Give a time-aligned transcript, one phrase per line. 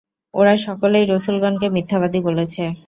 [0.33, 2.63] ওরা সকলেই রসূলগণকে মিথ্যাবাদী বলেছে।